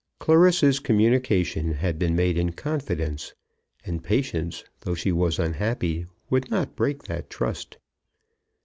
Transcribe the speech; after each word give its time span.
Clarissa's 0.17 0.79
communication 0.79 1.73
had 1.75 1.99
been 1.99 2.15
made 2.15 2.35
in 2.35 2.53
confidence; 2.53 3.35
and 3.85 4.03
Patience, 4.03 4.63
though 4.79 4.95
she 4.95 5.11
was 5.11 5.37
unhappy, 5.37 6.07
would 6.27 6.49
not 6.49 6.75
break 6.75 7.03
the 7.03 7.21
trust. 7.29 7.77